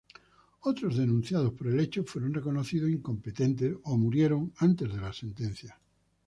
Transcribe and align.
Otros 0.61 0.97
denunciados 0.97 1.53
por 1.53 1.67
el 1.67 1.79
hecho 1.79 2.03
fueron 2.03 2.33
reconocidos 2.33 2.89
incompetentes 2.89 3.75
o 3.83 3.95
murieron 3.97 4.51
antes 4.57 4.91
de 4.91 4.99
la 4.99 5.13
sentencia. 5.13 5.77